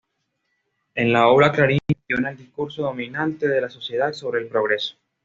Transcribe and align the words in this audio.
En 0.95 1.13
la 1.13 1.27
obra 1.27 1.51
Clarín 1.51 1.77
cuestiona 1.85 2.31
el 2.31 2.37
discurso 2.37 2.81
dominante 2.81 3.47
de 3.47 3.61
la 3.61 3.69
sociedad 3.69 4.13
sobre 4.13 4.41
el 4.41 4.47
progreso. 4.47 4.95